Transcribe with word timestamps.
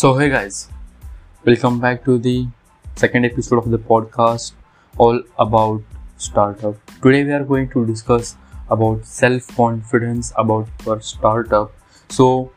So, 0.00 0.14
hey 0.14 0.28
guys, 0.30 0.68
welcome 1.44 1.80
back 1.80 2.04
to 2.04 2.18
the 2.18 2.46
second 2.94 3.24
episode 3.24 3.58
of 3.58 3.68
the 3.72 3.78
podcast 3.78 4.52
all 4.96 5.20
about 5.36 5.82
startup. 6.18 6.76
Today, 7.02 7.24
we 7.24 7.32
are 7.32 7.42
going 7.42 7.68
to 7.70 7.84
discuss 7.84 8.36
about 8.70 9.04
self 9.04 9.48
confidence 9.56 10.32
about 10.36 10.68
your 10.86 11.00
startup. 11.00 11.72
So, 12.10 12.52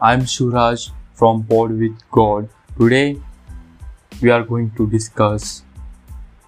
I'm 0.00 0.20
Shuraj 0.20 0.92
from 1.14 1.42
Pod 1.48 1.72
with 1.72 1.98
God. 2.12 2.48
Today, 2.78 3.20
we 4.22 4.30
are 4.30 4.44
going 4.44 4.70
to 4.76 4.88
discuss 4.88 5.64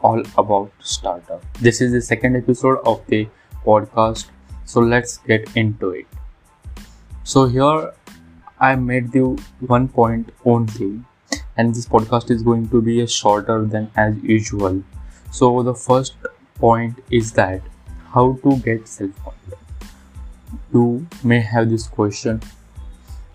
all 0.00 0.22
about 0.38 0.70
startup. 0.78 1.44
This 1.54 1.80
is 1.80 1.90
the 1.90 2.00
second 2.00 2.36
episode 2.36 2.78
of 2.86 3.04
the 3.08 3.26
podcast. 3.66 4.26
So, 4.64 4.78
let's 4.78 5.16
get 5.16 5.56
into 5.56 5.90
it. 5.90 6.06
So, 7.24 7.46
here 7.46 7.94
I 8.62 8.76
made 8.76 9.10
the 9.12 9.42
one 9.60 9.88
point 9.88 10.32
only, 10.44 11.00
and 11.56 11.74
this 11.74 11.86
podcast 11.86 12.30
is 12.30 12.42
going 12.42 12.68
to 12.68 12.82
be 12.82 13.00
a 13.00 13.06
shorter 13.06 13.64
than 13.64 13.90
as 13.96 14.14
usual. 14.22 14.82
So 15.30 15.62
the 15.62 15.74
first 15.74 16.16
point 16.56 16.98
is 17.10 17.32
that 17.32 17.62
how 18.08 18.38
to 18.42 18.56
get 18.58 18.86
self-confidence. 18.86 19.62
You 20.74 21.06
may 21.24 21.40
have 21.40 21.70
this 21.70 21.86
question 21.86 22.42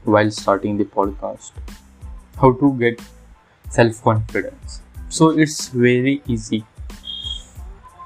while 0.03 0.29
starting 0.29 0.77
the 0.77 0.85
podcast. 0.85 1.53
How 2.39 2.51
to 2.51 2.71
get 2.77 3.01
self-confidence? 3.69 4.81
So 5.09 5.29
it's 5.29 5.69
very 5.69 6.21
easy. 6.27 6.63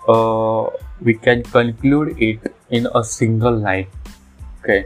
Uh, 0.07 0.67
we 1.01 1.15
can 1.15 1.43
conclude 1.43 2.15
it 2.17 2.55
in 2.69 2.88
a 2.95 3.03
single 3.03 3.57
line. 3.57 3.88
Okay 4.61 4.85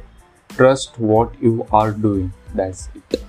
trust 0.56 1.00
what 1.00 1.34
you 1.42 1.68
are 1.72 1.92
doing. 1.92 2.32
That's 2.54 2.90
it. 2.96 3.24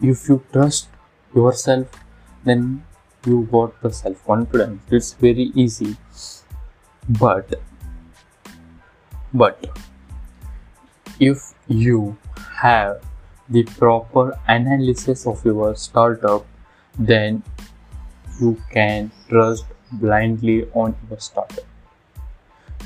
If 0.00 0.28
you 0.28 0.42
trust 0.52 0.88
yourself 1.34 2.00
then 2.44 2.84
you 3.26 3.48
got 3.50 3.80
the 3.82 3.90
self 3.90 4.24
confidence 4.26 4.80
it's 4.90 5.12
very 5.14 5.50
easy. 5.54 5.96
But 7.08 7.60
but 9.32 9.66
if 11.20 11.52
you 11.68 12.16
have 12.60 13.02
the 13.48 13.64
proper 13.64 14.38
analysis 14.48 15.26
of 15.26 15.44
your 15.44 15.74
startup 15.76 16.46
then 16.98 17.42
you 18.40 18.56
can 18.70 19.10
trust 19.28 19.66
blindly 19.92 20.68
on 20.72 20.96
your 21.08 21.20
startup. 21.20 21.64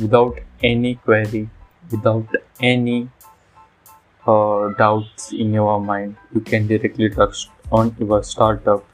Without 0.01 0.39
any 0.63 0.95
query 0.97 1.49
without 1.91 2.35
any 2.61 3.09
uh, 4.27 4.69
doubts 4.79 5.33
in 5.33 5.53
your 5.53 5.81
mind 5.81 6.17
you 6.35 6.41
can 6.41 6.67
directly 6.67 7.09
trust 7.09 7.51
on 7.71 7.95
your 7.99 8.23
startup. 8.23 8.85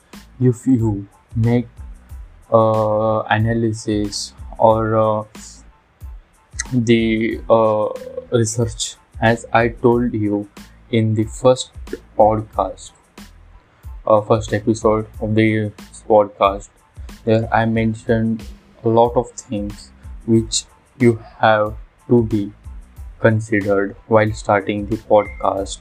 If 0.40 0.66
you 0.66 1.06
make 1.36 1.68
uh, 2.52 3.20
analysis 3.22 4.34
or 4.58 4.96
uh, 4.96 5.24
the 6.72 7.40
uh, 7.48 7.88
research 8.30 8.96
as 9.20 9.46
i 9.52 9.68
told 9.68 10.12
you 10.12 10.48
in 10.90 11.14
the 11.14 11.24
first 11.24 11.70
podcast 12.18 12.92
uh, 14.06 14.20
first 14.20 14.52
episode 14.52 15.06
of 15.20 15.34
the 15.34 15.70
podcast 16.08 16.68
there 17.24 17.48
i 17.54 17.64
mentioned 17.64 18.42
a 18.84 18.88
lot 18.88 19.14
of 19.16 19.30
things 19.30 19.90
which 20.26 20.64
you 20.98 21.14
have 21.38 21.74
to 22.08 22.22
be 22.24 22.52
considered 23.26 23.96
while 24.08 24.32
starting 24.32 24.86
the 24.86 24.96
podcast. 25.12 25.78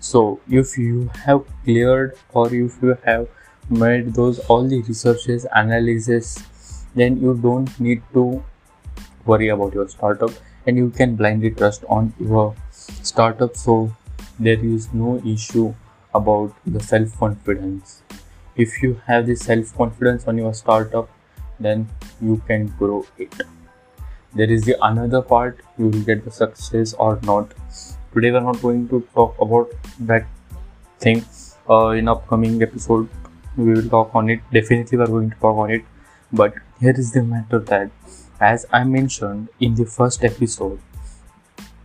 So, 0.00 0.40
if 0.48 0.76
you 0.78 1.10
have 1.24 1.44
cleared 1.64 2.16
or 2.32 2.46
if 2.54 2.82
you 2.82 2.96
have 3.04 3.28
made 3.70 4.14
those 4.14 4.38
all 4.48 4.68
the 4.68 4.82
researches, 4.82 5.46
analysis, 5.52 6.36
then 6.94 7.20
you 7.20 7.34
don't 7.48 7.78
need 7.80 8.02
to 8.14 8.42
worry 9.26 9.48
about 9.48 9.74
your 9.74 9.88
startup 9.88 10.30
and 10.66 10.76
you 10.76 10.90
can 10.90 11.16
blindly 11.16 11.50
trust 11.50 11.84
on 11.88 12.12
your 12.18 12.54
startup. 13.02 13.56
So, 13.56 13.92
there 14.38 14.64
is 14.64 14.92
no 14.92 15.20
issue 15.24 15.74
about 16.14 16.54
the 16.66 16.80
self 16.80 17.18
confidence. 17.18 18.02
If 18.56 18.82
you 18.82 19.00
have 19.06 19.26
the 19.26 19.36
self 19.36 19.76
confidence 19.76 20.26
on 20.26 20.38
your 20.38 20.54
startup, 20.54 21.10
then 21.60 21.88
you 22.20 22.42
can 22.46 22.68
grow 22.78 23.04
it 23.18 23.34
there 24.36 24.50
is 24.56 24.64
the 24.64 24.76
another 24.86 25.22
part 25.22 25.60
you 25.78 25.88
will 25.88 26.04
get 26.10 26.24
the 26.24 26.30
success 26.30 26.94
or 26.94 27.18
not. 27.22 27.52
Today 28.14 28.30
we're 28.32 28.40
not 28.40 28.60
going 28.62 28.88
to 28.88 29.00
talk 29.14 29.36
about 29.40 29.72
that 30.00 30.26
thing 31.00 31.24
uh, 31.68 31.88
in 31.88 32.08
upcoming 32.08 32.62
episode. 32.62 33.08
We 33.56 33.72
will 33.72 33.88
talk 33.88 34.14
on 34.14 34.30
it. 34.30 34.40
Definitely 34.52 34.98
we're 34.98 35.06
going 35.06 35.30
to 35.30 35.36
talk 35.36 35.56
on 35.56 35.70
it. 35.70 35.84
But 36.32 36.54
here 36.80 36.94
is 37.04 37.12
the 37.12 37.22
matter 37.22 37.58
that 37.58 37.90
as 38.40 38.66
i 38.70 38.84
mentioned 38.84 39.48
in 39.60 39.74
the 39.76 39.84
first 39.86 40.22
episode 40.22 40.78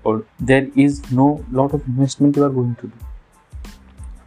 or 0.04 0.26
there 0.40 0.68
is 0.76 1.00
no 1.12 1.46
lot 1.52 1.74
of 1.74 1.86
investment 1.88 2.36
you 2.36 2.44
are 2.44 2.50
going 2.50 2.76
to 2.76 2.88
do. 2.88 2.94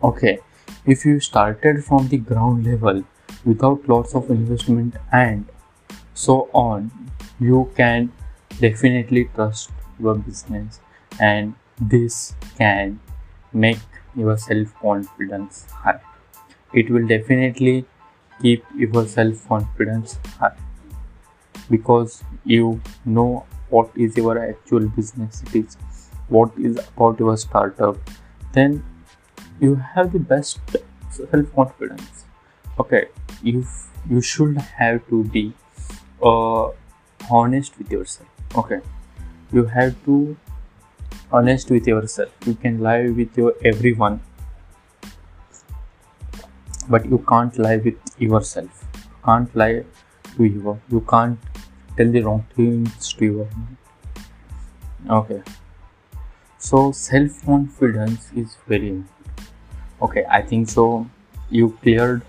Okay 0.03 0.39
if 0.87 1.05
you 1.05 1.19
started 1.21 1.85
from 1.85 2.09
the 2.09 2.19
ground 2.19 2.67
level 2.67 3.03
without 3.45 3.89
lots 3.89 4.15
of 4.15 4.31
investment 4.31 4.95
and 5.13 5.47
so 6.15 6.49
on 6.53 6.91
you 7.41 7.71
can 7.77 8.13
definitely 8.61 9.25
trust 9.35 9.71
your 9.99 10.15
business 10.15 10.81
and 11.21 11.55
this 11.81 12.35
can 12.59 13.01
make 13.53 13.79
your 14.15 14.37
self 14.37 14.75
confidence 14.81 15.67
high. 15.71 16.01
It 16.73 16.91
will 16.91 17.07
definitely 17.07 17.87
keep 18.41 18.65
your 18.77 19.07
self 19.07 19.49
confidence 19.49 20.19
high 20.39 20.57
because 21.71 22.23
you 22.45 22.81
know 23.05 23.47
what 23.71 23.91
is 23.97 24.17
your 24.17 24.39
actual 24.39 24.89
business 24.89 25.43
it 25.47 25.65
is 25.65 25.77
what 26.29 26.53
is 26.59 26.79
about 26.79 27.19
your 27.19 27.37
startup 27.37 27.97
then 28.53 28.83
you 29.61 29.75
have 29.77 30.13
the 30.13 30.19
best 30.19 30.61
self 31.11 31.55
confidence 31.55 32.25
okay 32.79 33.05
you 33.43 33.65
you 34.11 34.21
should 34.21 34.57
have 34.59 35.07
to 35.09 35.25
be 35.25 35.53
uh, 36.23 36.69
honest 37.31 37.79
with 37.79 37.91
yourself. 37.91 38.29
Okay. 38.57 38.81
You 39.53 39.65
have 39.67 39.95
to 40.05 40.37
honest 41.33 41.71
with 41.71 41.87
yourself. 41.87 42.31
You 42.47 42.55
can 42.55 42.81
lie 42.81 43.09
with 43.09 43.37
your 43.37 43.55
everyone 43.65 44.21
but 46.89 47.07
you 47.07 47.19
can't 47.29 47.59
lie 47.59 47.77
with 47.77 47.95
yourself. 48.19 48.87
You 48.95 49.19
can't 49.25 49.57
lie 49.57 49.85
to 50.37 50.45
you 50.45 50.81
you 50.91 51.01
can't 51.13 51.39
tell 51.97 52.11
the 52.11 52.23
wrong 52.23 52.47
things 52.55 53.13
to 53.15 53.25
your 53.25 53.49
okay. 55.11 55.43
So 56.59 56.93
self 56.93 57.45
confidence 57.45 58.31
is 58.35 58.57
very 58.67 58.89
important. 58.89 59.49
Okay 60.03 60.25
i 60.29 60.43
think 60.43 60.69
so. 60.69 61.07
You 61.51 61.71
cleared 61.83 62.23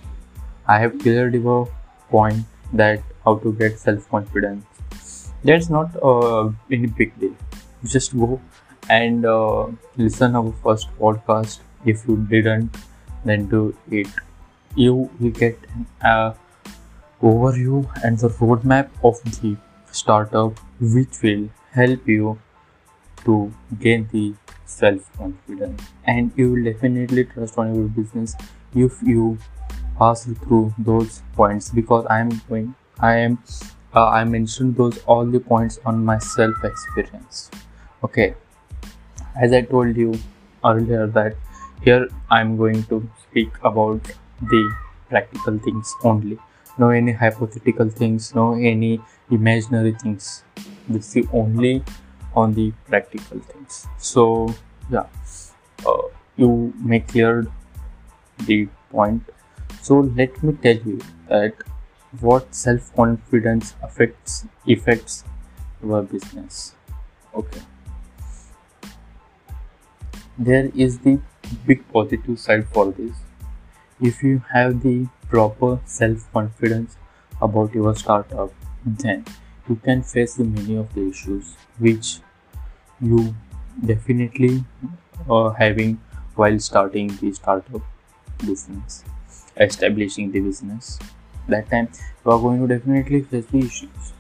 i 0.68 0.80
have 0.80 0.98
cleared 1.00 1.36
your 1.36 1.68
point 2.10 2.46
that 2.74 3.02
how 3.24 3.38
to 3.44 3.54
get 3.54 3.80
self 3.80 4.10
confidence 4.10 4.75
that's 5.46 5.70
not 5.70 5.96
uh, 6.04 6.50
any 6.72 6.88
big 6.88 7.18
deal. 7.20 7.36
Just 7.86 8.18
go 8.18 8.42
and 8.90 9.26
uh, 9.26 9.68
listen 9.98 10.36
our 10.36 10.54
first 10.64 10.90
podcast. 11.00 11.60
If 11.86 12.08
you 12.08 12.18
didn't 12.18 12.76
then 13.26 13.48
do 13.48 13.76
it. 13.92 14.08
You 14.76 15.10
will 15.20 15.32
get 15.32 15.58
an 15.74 15.88
uh, 16.04 16.34
overview 17.22 17.78
and 18.04 18.20
the 18.20 18.30
roadmap 18.30 18.90
of 19.04 19.22
the 19.42 19.58
startup 19.92 20.60
which 20.80 21.22
will 21.24 21.50
help 21.72 22.08
you 22.08 22.38
to 23.26 23.54
gain 23.80 24.08
the 24.12 24.34
self 24.66 25.12
confidence 25.18 25.82
and 26.06 26.32
you 26.36 26.52
will 26.52 26.64
definitely 26.64 27.26
trust 27.26 27.58
on 27.58 27.74
your 27.76 27.88
business 27.88 28.36
if 28.76 29.02
you 29.04 29.38
pass 29.98 30.26
through 30.26 30.74
those 30.78 31.22
points 31.36 31.70
because 31.70 32.06
i 32.08 32.20
am 32.20 32.30
going 32.50 32.76
i 33.00 33.16
am 33.16 33.38
uh, 33.96 34.10
i 34.10 34.24
mentioned 34.24 34.76
those 34.76 34.98
all 35.06 35.26
the 35.26 35.40
points 35.40 35.80
on 35.86 36.04
my 36.06 36.18
self 36.20 36.64
experience 36.64 37.50
okay. 38.04 38.36
As 39.42 39.54
i 39.54 39.62
told 39.62 39.98
you 39.98 40.14
earlier 40.70 41.06
that 41.08 41.36
here 41.84 42.08
i'm 42.30 42.56
going 42.58 42.84
to 42.92 42.98
speak 43.24 43.52
about 43.64 44.02
the 44.42 44.62
practical 45.10 45.60
things 45.60 45.94
only. 46.04 46.40
No 46.78 46.90
any 46.90 47.12
hypothetical 47.12 47.90
things 47.90 48.34
no 48.36 48.54
any 48.54 49.00
imaginary 49.30 49.94
things. 49.94 50.44
This 50.88 51.16
is 51.16 51.28
only 51.34 51.84
on 52.36 52.54
the 52.54 52.72
practical 52.88 53.40
things. 53.40 53.88
So 53.98 54.54
yeah. 54.90 55.06
Uh, 55.86 56.04
you 56.38 56.74
may 56.80 57.00
clear 57.02 57.48
the 58.46 58.68
point. 58.92 59.24
So 59.82 60.00
let 60.00 60.42
me 60.44 60.54
tell 60.54 60.78
you 60.78 61.02
that 61.30 61.54
what 62.22 62.54
self-confidence 62.56 63.76
affects 63.82 64.46
affects 64.68 65.24
your 65.84 66.02
business. 66.02 66.74
Okay. 67.34 67.62
There 70.38 70.72
is 70.76 71.00
the 71.00 71.20
big 71.66 71.88
positive 71.92 72.40
side 72.40 72.68
for 72.68 72.92
this. 72.92 73.16
If 74.02 74.22
you 74.24 74.44
have 74.52 74.82
the 74.84 75.08
proper 75.30 75.80
self 75.86 76.32
confidence 76.34 76.98
about 77.42 77.74
your 77.74 77.96
startup 77.96 78.54
then 78.86 79.26
you 79.68 79.76
can 79.84 80.04
face 80.04 80.36
the 80.36 80.44
many 80.44 80.78
of 80.78 80.94
the 80.94 81.10
issues 81.10 81.56
which 81.80 82.20
you 83.02 83.36
definitely 83.86 84.64
are 85.30 85.54
having 85.54 86.00
while 86.36 86.60
starting 86.60 87.08
the 87.22 87.34
startup 87.34 87.82
business 88.46 89.04
establishing 89.58 90.32
the 90.32 90.40
business 90.40 91.00
that 91.48 91.70
time 91.70 91.90
you 92.26 92.32
are 92.32 92.40
going 92.40 92.62
to 92.62 92.68
definitely 92.68 93.22
face 93.22 93.46
the 93.52 93.60
issues 93.60 94.14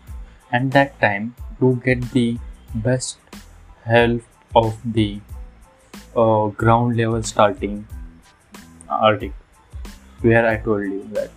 and 0.51 0.71
that 0.71 0.99
time 0.99 1.35
you 1.61 1.81
get 1.83 2.01
the 2.11 2.37
best 2.75 3.17
help 3.83 4.21
of 4.55 4.77
the 4.93 5.19
uh, 6.15 6.47
ground 6.47 6.97
level 6.97 7.23
starting 7.23 7.87
article 8.89 9.35
where 10.21 10.47
I 10.47 10.57
told 10.57 10.83
you 10.83 11.07
that 11.13 11.31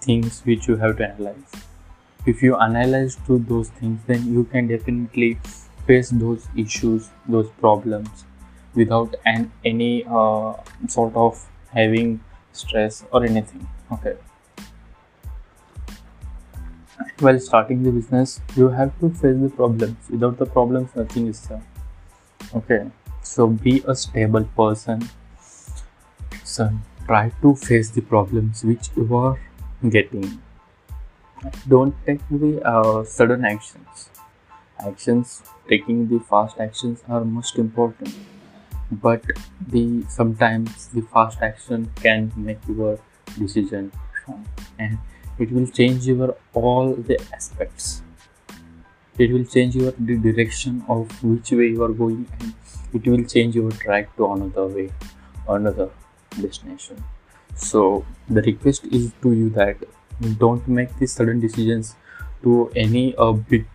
things 0.00 0.40
which 0.44 0.68
you 0.68 0.76
have 0.76 0.96
to 0.98 1.08
analyze. 1.08 1.52
If 2.26 2.42
you 2.42 2.56
analyze 2.56 3.16
to 3.26 3.38
those 3.38 3.68
things, 3.68 4.00
then 4.06 4.32
you 4.32 4.44
can 4.44 4.68
definitely 4.68 5.38
face 5.86 6.10
those 6.10 6.46
issues, 6.56 7.10
those 7.28 7.48
problems 7.60 8.24
without 8.74 9.14
an 9.26 9.50
any 9.64 10.04
uh, 10.08 10.54
sort 10.88 11.14
of 11.14 11.44
having 11.70 12.20
stress 12.52 13.04
or 13.12 13.24
anything. 13.24 13.68
Okay. 13.92 14.16
While 17.20 17.38
starting 17.40 17.82
the 17.82 17.90
business, 17.90 18.40
you 18.56 18.68
have 18.68 18.98
to 19.00 19.10
face 19.10 19.40
the 19.40 19.50
problems. 19.54 19.96
Without 20.10 20.38
the 20.38 20.46
problems, 20.46 20.90
nothing 20.94 21.26
is 21.28 21.40
there. 21.48 21.62
Okay. 22.54 22.90
So 23.22 23.46
be 23.46 23.82
a 23.86 23.94
stable 23.94 24.44
person. 24.56 25.08
Son 26.44 26.82
try 27.06 27.30
to 27.42 27.54
face 27.56 27.90
the 27.90 28.00
problems 28.00 28.64
which 28.64 28.88
you 28.96 29.16
are 29.16 29.38
getting 29.88 30.40
don't 31.68 31.94
take 32.06 32.20
the 32.30 32.60
uh, 32.64 33.04
sudden 33.04 33.44
actions 33.44 34.10
actions 34.86 35.42
taking 35.68 36.08
the 36.08 36.20
fast 36.20 36.60
actions 36.60 37.02
are 37.08 37.24
most 37.24 37.58
important 37.58 38.14
but 38.90 39.24
the 39.68 40.04
sometimes 40.08 40.88
the 40.88 41.02
fast 41.02 41.40
action 41.40 41.90
can 41.96 42.30
make 42.36 42.58
your 42.68 42.98
decision 43.38 43.90
wrong 44.26 44.46
and 44.78 44.98
it 45.42 45.52
will 45.52 45.66
change 45.66 46.06
your 46.06 46.36
all 46.52 46.94
the 46.94 47.18
aspects. 47.32 48.02
It 49.18 49.32
will 49.32 49.44
change 49.44 49.76
your 49.76 49.92
the 50.10 50.16
direction 50.26 50.84
of 50.88 51.22
which 51.22 51.50
way 51.52 51.68
you 51.76 51.82
are 51.84 51.94
going 52.02 52.26
and 52.40 52.54
it 52.98 53.08
will 53.14 53.24
change 53.32 53.58
your 53.60 53.70
track 53.82 54.14
to 54.16 54.30
another 54.32 54.66
way 54.66 54.86
another 55.48 55.90
destination. 56.40 57.04
So 57.54 58.04
the 58.28 58.42
request 58.42 58.86
is 59.00 59.12
to 59.22 59.32
you 59.32 59.50
that 59.50 59.76
don't 60.38 60.68
make 60.68 60.96
the 60.98 61.06
sudden 61.06 61.40
decisions 61.40 61.94
to 62.42 62.70
any 62.74 63.14
uh, 63.16 63.32
big 63.32 63.66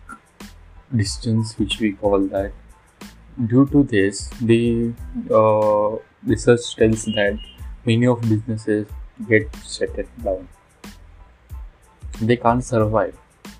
decisions 0.94 1.54
which 1.58 1.78
we 1.80 1.92
call 1.92 2.20
that. 2.36 2.52
Due 3.46 3.66
to 3.72 3.82
this 3.84 4.28
the 4.52 4.92
uh, 5.30 5.96
research 6.26 6.74
tells 6.76 7.04
that 7.18 7.38
many 7.84 8.06
of 8.06 8.20
businesses 8.22 8.86
get 9.28 9.58
shut 9.64 9.94
down 10.24 10.48
they 12.20 12.36
can't 12.36 12.64
survive 12.64 13.16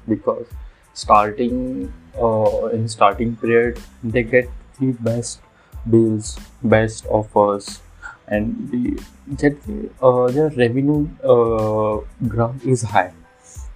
because 0.09 0.47
starting 0.95 1.93
uh, 2.21 2.67
in 2.67 2.89
starting 2.89 3.37
period 3.37 3.79
they 4.03 4.23
get 4.23 4.51
the 4.81 4.93
best 4.93 5.41
deals 5.89 6.39
best 6.63 7.07
offers 7.07 7.81
and 8.27 8.71
the, 8.71 9.01
that 9.41 9.57
uh, 10.03 10.27
the 10.31 10.51
revenue 10.57 11.09
uh, 11.25 12.01
graph 12.29 12.65
is 12.67 12.83
high. 12.83 13.13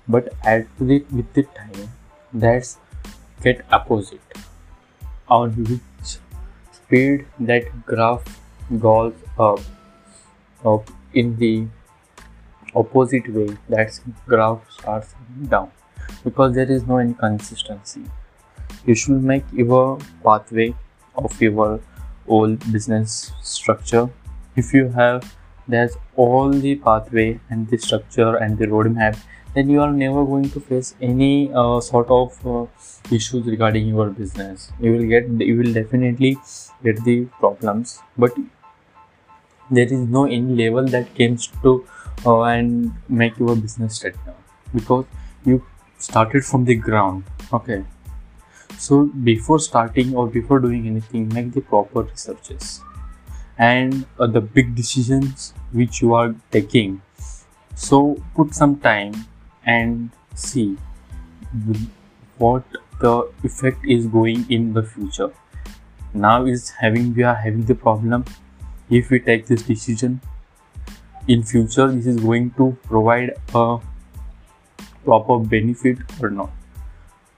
But 0.09 0.33
at 0.45 0.67
the 0.79 1.05
with 1.11 1.33
the 1.33 1.45
time 1.45 1.91
that's 2.33 2.79
get 3.43 3.65
opposite. 3.71 4.21
On 5.29 5.51
which 5.51 6.19
speed 6.73 7.27
that 7.41 7.87
graph 7.87 8.25
goes 8.79 9.15
up 9.39 9.61
up 10.65 10.91
in 11.15 11.37
the 11.39 11.67
opposite 12.75 13.29
way 13.29 13.57
that 13.69 14.01
graph 14.27 14.71
starts 14.71 15.15
down. 15.49 15.71
Because 16.25 16.55
there 16.55 16.71
is 16.71 16.87
no 16.87 16.99
inconsistency. 16.99 18.03
You 18.87 18.95
should 18.95 19.23
make 19.23 19.45
your 19.53 19.99
pathway 20.25 20.75
of 21.15 21.41
your 21.41 21.81
old 22.27 22.73
business 22.73 23.33
structure. 23.43 24.09
If 24.57 24.73
you 24.75 24.89
have 24.89 25.35
there's 25.69 25.97
all 26.17 26.51
the 26.51 26.75
pathway 26.77 27.41
and 27.49 27.69
the 27.69 27.79
structure 27.79 28.37
and 28.37 28.59
the 28.59 28.67
roadmap 28.67 29.17
then 29.55 29.69
you 29.69 29.81
are 29.81 29.93
never 29.93 30.25
going 30.25 30.49
to 30.51 30.61
face 30.61 30.95
any 31.01 31.53
uh, 31.53 31.79
sort 31.81 32.09
of 32.09 32.47
uh, 32.47 32.67
issues 33.15 33.47
regarding 33.47 33.87
your 33.87 34.09
business. 34.11 34.73
You 34.81 34.93
will 34.93 35.07
get 35.07 35.29
you 35.29 35.59
will 35.59 35.73
definitely 35.73 36.39
get 36.83 37.05
the 37.05 37.27
problems 37.39 38.01
but 38.17 38.33
there 39.71 39.87
is 39.87 40.01
no 40.17 40.25
any 40.25 40.55
level 40.65 40.87
that 40.87 41.15
comes 41.15 41.47
to 41.63 41.85
uh, 42.27 42.43
and 42.43 42.93
make 43.09 43.39
your 43.39 43.57
business 43.57 43.99
set 43.99 44.15
down 44.25 44.37
because 44.75 45.05
you 45.45 45.65
started 45.99 46.45
from 46.45 46.65
the 46.65 46.75
ground. 46.75 47.25
Okay. 47.53 47.85
So 48.79 49.05
before 49.05 49.59
starting 49.59 50.15
or 50.15 50.27
before 50.27 50.59
doing 50.59 50.87
anything 50.87 51.29
make 51.29 51.53
the 51.53 51.61
proper 51.61 52.03
researches. 52.03 52.81
And 53.59 54.07
uh, 54.19 54.27
the 54.27 54.41
big 54.41 54.75
decisions 54.75 55.53
which 55.73 56.01
you 56.01 56.15
are 56.15 56.35
taking. 56.51 57.03
So 57.75 58.23
put 58.35 58.55
some 58.55 58.77
time 58.81 59.27
and 59.65 60.11
see 60.35 60.77
what 62.39 62.65
the 63.01 63.31
effect 63.45 63.85
is 63.85 64.07
going 64.07 64.47
in 64.51 64.73
the 64.73 64.83
future. 64.83 65.33
Now 66.15 66.45
is 66.45 66.71
having 66.71 67.15
we 67.15 67.23
are 67.23 67.35
having 67.35 67.65
the 67.67 67.75
problem. 67.75 68.25
If 68.91 69.11
we 69.11 69.21
take 69.21 69.47
this 69.47 69.63
decision 69.63 70.21
in 71.29 71.43
future 71.43 71.91
this 71.91 72.07
is 72.07 72.19
going 72.21 72.51
to 72.53 72.77
provide 72.85 73.35
a 73.55 73.79
proper 75.05 75.39
benefit 75.39 75.99
or 76.21 76.31
not. 76.31 76.51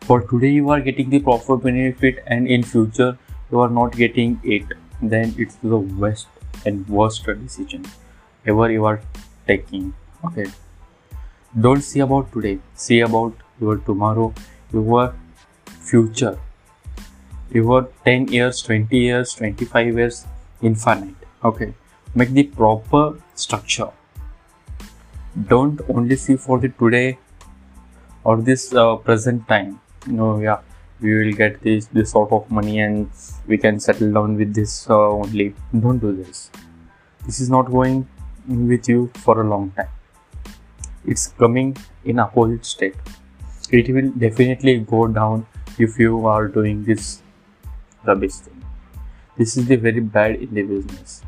For 0.01 0.21
today 0.23 0.51
you 0.51 0.71
are 0.71 0.81
getting 0.81 1.11
the 1.11 1.21
proper 1.21 1.57
benefit 1.57 2.23
and 2.27 2.49
in 2.49 2.63
future 2.63 3.19
you 3.51 3.61
are 3.61 3.69
not 3.69 3.97
getting 3.97 4.41
it 4.45 4.65
then 5.03 5.35
it's 5.39 5.57
the 5.57 5.77
worst 5.77 6.29
and 6.65 6.89
worst 6.89 7.25
decision 7.27 7.85
ever 8.47 8.71
you 8.71 8.85
are 8.85 9.01
taking. 9.47 9.93
Okay. 10.25 10.47
Don't 11.61 11.83
see 11.83 12.01
about 12.01 12.33
today 12.33 12.59
see 12.75 13.01
about 13.01 13.35
your 13.61 13.77
tomorrow 13.79 14.33
your 14.73 15.15
future. 15.81 16.39
Your 17.51 17.89
10 18.05 18.29
years 18.29 18.63
20 18.63 18.99
years 18.99 19.35
25 19.35 19.99
years 19.99 20.27
infinite. 20.63 21.15
Okay 21.45 21.75
make 22.15 22.31
the 22.31 22.45
proper 22.45 23.19
structure. 23.35 23.91
Don't 25.49 25.81
only 25.89 26.17
see 26.17 26.37
for 26.37 26.59
the 26.61 26.69
today 26.69 27.19
or 28.23 28.37
this 28.41 28.73
uh, 28.73 28.97
present 28.97 29.49
time. 29.49 29.81
No 30.07 30.39
yeah 30.39 30.61
we 31.01 31.15
will 31.19 31.33
get 31.33 31.61
this 31.63 31.87
this 31.87 32.13
sort 32.13 32.31
of 32.31 32.49
money 32.51 32.79
and 32.79 33.09
we 33.49 33.59
can 33.59 33.81
settle 33.81 34.13
down 34.13 34.37
with 34.37 34.55
this 34.55 34.89
uh, 34.89 35.11
only. 35.11 35.55
Don't 35.87 35.99
do 35.99 36.13
this. 36.13 36.51
This 37.27 37.41
is 37.41 37.51
not 37.51 37.71
going 37.71 38.07
with 38.47 38.89
you 38.89 39.11
for 39.25 39.41
a 39.41 39.49
long 39.49 39.73
time. 39.73 39.89
It's 41.05 41.29
coming 41.45 41.77
in 42.05 42.19
opposite 42.21 42.65
state. 42.65 42.97
It 43.71 43.93
will 43.93 44.11
definitely 44.11 44.79
go 44.79 45.09
down 45.09 45.47
if 45.79 45.99
you 45.99 46.27
are 46.27 46.47
doing 46.47 46.85
this 46.85 47.23
rubbish 48.07 48.35
thing. 48.35 48.65
This 49.37 49.57
is 49.57 49.67
the 49.67 49.77
very 49.77 50.01
bad 50.01 50.37
in 50.37 50.55
the 50.55 50.63
business 50.63 51.23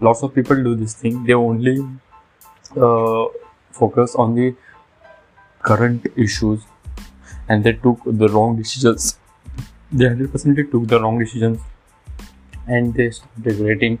lots 0.00 0.22
of 0.22 0.34
people 0.34 0.62
do 0.62 0.74
this 0.74 0.94
thing 0.94 1.24
they 1.24 1.34
only 1.34 1.78
uh, 2.76 3.24
focus 3.72 4.14
on 4.14 4.34
the 4.34 4.54
current 5.62 6.06
issues 6.16 6.64
and 7.48 7.64
they 7.64 7.72
took 7.72 7.98
the 8.04 8.28
wrong 8.28 8.56
decisions. 8.56 9.18
They 9.92 10.04
100% 10.06 10.70
took 10.70 10.86
the 10.86 11.00
wrong 11.00 11.18
decisions 11.18 11.60
and 12.66 12.94
they 12.94 13.10
started 13.10 13.58
regretting. 13.58 13.98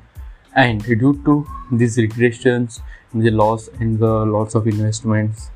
And 0.54 0.82
due 0.82 1.20
to 1.24 1.46
these 1.72 1.96
regressions, 1.96 2.80
the 3.12 3.30
loss 3.30 3.68
and 3.80 3.98
the 3.98 4.24
loss 4.24 4.54
of 4.54 4.66
investments, 4.66 5.50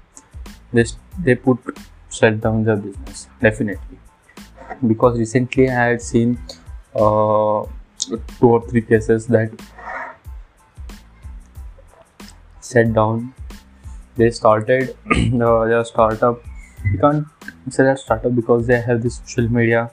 they, 0.72 0.84
they 1.22 1.34
put 1.36 1.58
shut 2.10 2.40
down 2.40 2.64
their 2.64 2.76
business 2.76 3.28
definitely. 3.40 3.98
Because 4.86 5.18
recently 5.18 5.68
I 5.68 5.84
had 5.90 6.02
seen 6.02 6.38
uh, 6.94 7.64
two 8.38 8.48
or 8.48 8.68
three 8.68 8.82
cases 8.82 9.26
that 9.28 9.50
shut 12.74 12.92
down. 12.92 13.32
They 14.16 14.30
started 14.30 14.96
uh, 15.10 15.64
their 15.64 15.84
startup. 15.84 16.42
You 16.92 16.98
can't 16.98 17.26
say 17.70 17.84
that 17.84 17.98
startup 17.98 18.34
because 18.34 18.66
they 18.66 18.80
have 18.80 19.02
this 19.02 19.20
social 19.24 19.50
media 19.50 19.90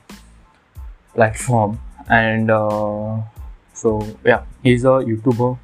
platform 1.14 1.80
and 2.10 2.52
uh, 2.52 3.18
so 3.74 3.92
yeah 4.26 4.44
he's 4.64 4.84
a 4.84 4.96
youtuber 5.10 5.58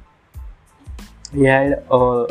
he 1.32 1.44
had 1.44 1.84
a 1.90 2.26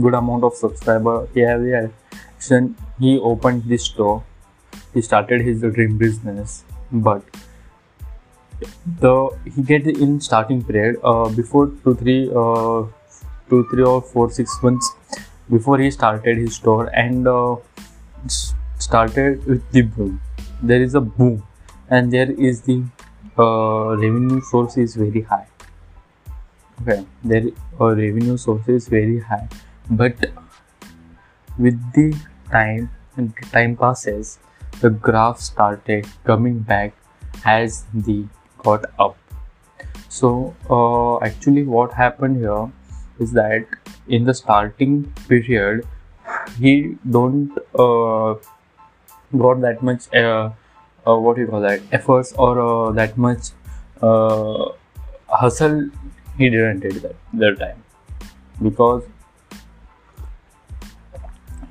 good 0.00 0.14
amount 0.14 0.44
of 0.44 0.54
subscriber 0.54 1.28
he 1.34 1.40
had 1.40 1.62
the 1.62 1.90
action 2.14 2.74
he 2.98 3.18
opened 3.18 3.64
this 3.64 3.84
store 3.84 4.22
he 4.94 5.02
started 5.02 5.40
his 5.40 5.60
dream 5.60 5.96
business 5.98 6.64
but 6.92 7.22
the 9.00 9.14
he 9.54 9.62
get 9.62 9.86
in 9.86 10.20
starting 10.20 10.62
period 10.62 10.96
uh, 11.02 11.28
before 11.28 11.68
two 11.84 11.94
three 11.94 12.30
uh, 12.34 12.82
two 13.50 13.66
three 13.70 13.82
or 13.82 14.00
four 14.00 14.30
six 14.30 14.56
months 14.62 14.90
before 15.50 15.78
he 15.78 15.90
started 15.90 16.38
his 16.38 16.56
store 16.56 16.86
and 16.94 17.28
uh, 17.28 17.56
started 18.78 19.44
with 19.46 19.70
the 19.72 19.82
boom. 19.82 20.20
There 20.62 20.82
is 20.82 20.94
a 20.94 21.00
boom 21.00 21.42
and 21.88 22.12
there 22.12 22.30
is 22.30 22.62
the 22.62 22.82
uh, 23.38 23.96
revenue 23.96 24.40
source 24.42 24.76
is 24.76 24.96
very 24.96 25.22
high. 25.22 25.46
Okay 26.82 27.04
their 27.24 27.42
uh, 27.80 27.94
revenue 27.94 28.36
source 28.36 28.68
is 28.68 28.88
very 28.88 29.20
high 29.20 29.46
but 29.90 30.14
with 31.58 31.92
the 31.92 32.14
time 32.50 32.90
and 33.16 33.34
time 33.52 33.76
passes 33.76 34.38
the 34.80 34.88
graph 34.88 35.38
started 35.38 36.06
coming 36.24 36.60
back 36.60 36.94
as 37.44 37.84
the 37.92 38.24
got 38.58 38.84
up. 38.98 39.16
So 40.08 40.54
uh, 40.70 41.18
actually 41.24 41.64
what 41.64 41.92
happened 41.92 42.38
here 42.38 42.70
is 43.20 43.32
that 43.32 43.66
in 44.08 44.24
the 44.24 44.34
starting 44.34 45.12
period 45.28 45.86
he 46.58 46.96
don't 47.18 47.58
uh, 47.74 48.34
got 49.44 49.60
that 49.60 49.82
much 49.82 50.12
uh, 50.14 50.50
uh, 51.06 51.16
what 51.16 51.38
you 51.38 51.46
call 51.46 51.60
that 51.60 51.80
efforts 51.92 52.32
or 52.32 52.52
uh, 52.60 52.92
that 52.92 53.16
much 53.16 53.50
uh, 54.02 54.66
hustle 55.28 55.90
he 56.38 56.50
didn't 56.50 56.80
did 56.80 57.02
that 57.02 57.16
that 57.34 57.58
time. 57.58 57.82
Because 58.62 59.04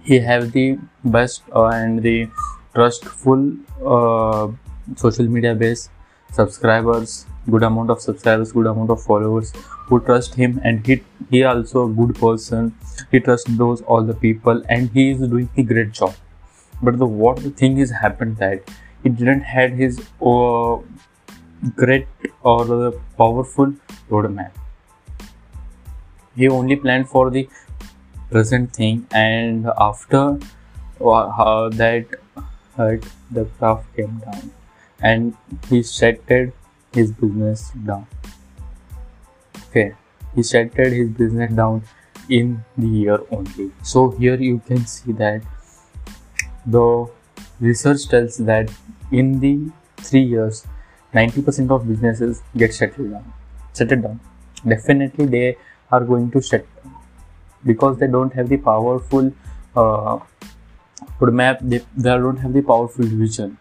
he 0.03 0.19
have 0.19 0.51
the 0.51 0.77
best 1.03 1.43
uh, 1.55 1.65
and 1.65 2.03
the 2.03 2.27
trustful 2.73 3.47
social 4.95 5.27
media 5.27 5.53
base 5.55 5.89
subscribers 6.31 7.25
good 7.49 7.63
amount 7.63 7.89
of 7.89 8.01
subscribers 8.01 8.51
good 8.51 8.67
amount 8.67 8.89
of 8.89 9.01
followers 9.01 9.53
who 9.89 9.99
trust 9.99 10.35
him 10.35 10.59
and 10.63 10.85
he 10.85 11.01
he 11.31 11.43
also 11.43 11.85
a 11.87 11.93
good 12.01 12.15
person. 12.15 12.73
He 13.11 13.19
trusts 13.19 13.57
those 13.63 13.81
all 13.81 14.03
the 14.03 14.13
people 14.13 14.63
and 14.69 14.89
he 14.91 15.09
is 15.11 15.27
doing 15.35 15.49
a 15.57 15.63
great 15.63 15.91
job. 15.91 16.13
But 16.81 16.99
the 16.99 17.05
what 17.05 17.43
the 17.43 17.51
thing 17.63 17.77
is 17.77 17.91
happened 17.91 18.37
that 18.37 18.71
he 19.03 19.09
didn't 19.09 19.41
had 19.41 19.73
his 19.73 19.99
uh, 20.21 20.77
great 21.75 22.07
or 22.41 22.65
the 22.65 22.91
powerful 23.17 23.73
roadmap 24.09 24.51
he 26.35 26.47
only 26.47 26.75
planned 26.75 27.09
for 27.09 27.29
the 27.29 27.47
present 28.31 28.73
thing 28.73 29.05
and 29.11 29.67
after 29.77 30.39
uh, 31.01 31.69
that 31.69 32.05
uh, 32.77 32.95
the 33.31 33.45
craft 33.57 33.95
came 33.95 34.21
down 34.25 34.51
and 35.01 35.35
he 35.69 35.81
shattered 35.83 36.53
his 36.93 37.11
business 37.11 37.71
down 37.85 38.07
okay 39.69 39.93
he 40.35 40.43
shattered 40.43 40.93
his 40.93 41.09
business 41.09 41.53
down 41.53 41.83
in 42.29 42.63
the 42.77 42.87
year 42.87 43.19
only. 43.31 43.71
So 43.81 44.11
here 44.11 44.35
you 44.35 44.59
can 44.65 44.85
see 44.85 45.11
that 45.13 45.41
the 46.65 47.07
research 47.59 48.07
tells 48.07 48.37
that 48.37 48.71
in 49.11 49.39
the 49.39 49.71
three 49.97 50.23
years 50.23 50.65
90% 51.13 51.71
of 51.71 51.87
businesses 51.87 52.43
get 52.55 52.73
settled 52.73 53.11
down. 53.11 53.33
Settled 53.73 54.03
down. 54.03 54.19
Definitely 54.67 55.25
they 55.25 55.57
are 55.91 56.01
going 56.01 56.29
to 56.31 56.41
shut 56.41 56.65
down. 56.75 56.95
Because 57.65 57.97
they 57.97 58.07
don't 58.07 58.33
have 58.33 58.49
the 58.49 58.57
powerful 58.57 59.33
uh, 59.75 60.19
roadmap 61.19 61.57
they, 61.61 61.79
they 61.97 62.09
don't 62.09 62.37
have 62.37 62.53
the 62.53 62.61
powerful 62.61 63.05
vision. 63.05 63.57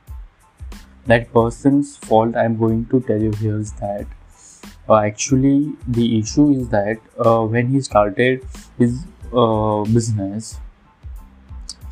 That 1.06 1.32
person's 1.32 1.96
fault 1.96 2.36
i'm 2.36 2.58
going 2.58 2.84
to 2.86 3.00
tell 3.00 3.18
you 3.18 3.32
here 3.40 3.58
is 3.58 3.72
that 3.72 4.06
uh, 4.88 4.96
actually 4.96 5.72
the 5.86 6.18
issue 6.18 6.50
is 6.50 6.68
that 6.68 6.98
uh, 7.24 7.42
when 7.44 7.68
he 7.68 7.80
started 7.80 8.44
his 8.78 9.04
uh, 9.32 9.84
business 9.84 10.58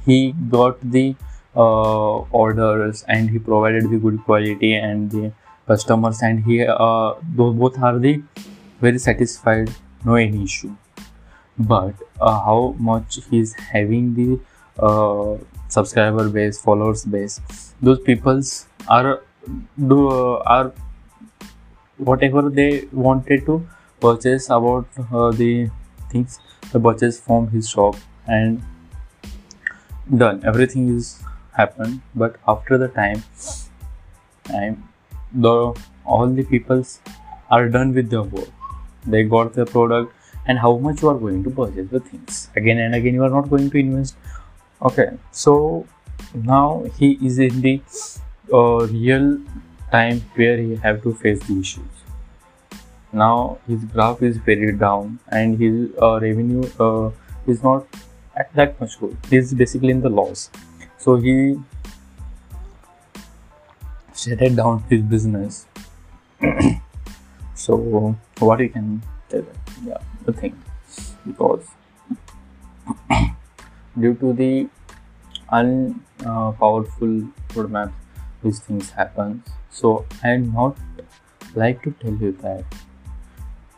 he 0.04 0.32
got 0.50 0.78
the 0.80 1.14
uh, 1.56 2.18
orders 2.42 3.04
and 3.08 3.30
he 3.30 3.38
provided 3.38 3.90
the 3.90 3.98
good 3.98 4.22
quality 4.24 4.74
and 4.74 5.10
the 5.10 5.32
customers 5.66 6.22
and 6.22 6.44
he 6.44 6.64
uh, 6.66 7.14
both 7.22 7.78
are 7.82 7.98
the 7.98 8.22
very 8.80 8.98
satisfied 8.98 9.70
no 10.04 10.14
any 10.14 10.44
issue. 10.44 10.74
But 11.58 11.94
uh, 12.20 12.40
how 12.40 12.76
much 12.78 13.18
he's 13.30 13.54
having 13.54 14.14
the 14.14 14.40
subscriber 15.68 16.28
base 16.28 16.60
followers 16.60 17.04
base 17.04 17.40
those 17.82 17.98
peoples 18.00 18.66
are 18.88 19.22
do 19.88 20.08
are 20.08 20.72
whatever 21.98 22.48
they 22.50 22.88
wanted 22.92 23.46
to 23.46 23.66
purchase 24.00 24.46
about 24.50 24.86
uh, 25.12 25.30
the 25.30 25.70
things 26.10 26.38
the 26.72 26.80
purchase 26.80 27.18
from 27.18 27.48
his 27.48 27.68
shop 27.68 27.96
and 28.26 28.62
done. 30.16 30.42
Everything 30.44 30.96
is 30.96 31.22
happened. 31.52 32.00
But 32.14 32.36
after 32.46 32.78
the 32.78 32.88
time 32.88 33.22
time 34.44 34.88
the 35.32 35.74
all 36.04 36.28
the 36.28 36.44
peoples 36.44 37.00
are 37.50 37.68
done 37.68 37.94
with 37.94 38.10
their 38.10 38.22
work. 38.22 38.48
They 39.06 39.22
got 39.22 39.54
the 39.54 39.66
product 39.66 40.12
and 40.46 40.58
how 40.58 40.76
much 40.76 41.02
you 41.02 41.08
are 41.08 41.18
going 41.18 41.42
to 41.44 41.50
purchase 41.50 41.88
the 41.90 42.00
things. 42.00 42.48
Again 42.56 42.78
and 42.78 42.94
again 42.94 43.14
you 43.14 43.24
are 43.24 43.30
not 43.30 43.48
going 43.50 43.70
to 43.70 43.78
invest. 43.78 44.16
Okay 44.82 45.10
so 45.32 45.86
now 46.34 46.84
he 46.98 47.18
is 47.22 47.38
in 47.38 47.60
the 47.60 47.80
uh, 48.52 48.86
real 48.86 49.38
time 49.90 50.20
where 50.34 50.56
he 50.56 50.76
have 50.76 51.02
to 51.02 51.14
face 51.14 51.40
the 51.46 51.58
issues. 51.60 52.04
Now 53.12 53.58
his 53.66 53.84
graph 53.84 54.22
is 54.22 54.36
very 54.36 54.72
down 54.72 55.18
and 55.28 55.58
his 55.58 55.90
uh, 56.00 56.20
revenue 56.20 56.68
uh, 56.78 57.10
is 57.46 57.62
not 57.62 57.86
at 58.36 58.52
that 58.54 58.80
much 58.80 58.98
good. 59.00 59.16
He 59.30 59.36
is 59.36 59.54
basically 59.54 59.90
in 59.90 60.00
the 60.00 60.10
loss. 60.10 60.50
So 60.98 61.16
he 61.16 61.58
shut 64.14 64.38
down 64.56 64.84
his 64.90 65.02
business. 65.02 65.66
So 67.54 68.14
what 68.38 68.60
you 68.60 68.68
can 68.68 69.02
tell 69.30 69.44
yeah 69.84 69.98
the 70.24 70.32
thing. 70.32 70.62
Because 71.26 71.64
due 73.98 74.14
to 74.14 74.32
the 74.34 74.68
unpowerful 75.50 77.14
uh, 77.24 77.54
roadmap 77.54 77.92
these 78.46 78.60
things 78.60 78.90
happen. 78.90 79.42
So 79.70 79.92
i'm 80.22 80.52
not 80.52 80.76
like 81.54 81.82
to 81.82 81.92
tell 82.02 82.22
you 82.26 82.32
that. 82.42 82.64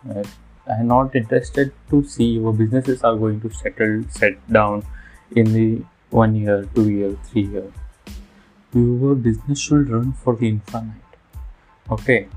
Right? 0.04 0.36
i'm 0.72 0.88
not 0.88 1.14
interested 1.18 1.70
to 1.90 1.98
see 2.14 2.26
your 2.38 2.52
businesses 2.52 3.02
are 3.10 3.16
going 3.20 3.40
to 3.44 3.50
settle 3.58 3.94
set 4.16 4.34
down 4.56 4.82
in 5.42 5.52
the 5.54 5.66
one 6.22 6.34
year 6.40 6.58
two 6.74 6.88
year 6.90 7.12
three 7.28 7.46
year. 7.56 7.72
Your 8.74 9.14
business 9.14 9.60
should 9.60 9.88
run 9.90 10.12
for 10.12 10.36
the 10.36 10.48
infinite. 10.48 11.20
Okay? 11.90 12.28